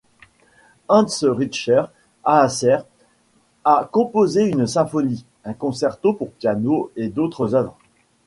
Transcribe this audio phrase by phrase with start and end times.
[0.89, 2.77] Hans Richter-Haaser
[3.63, 7.77] a composé une symphonie, un concerto pour piano et d'autres œuvres.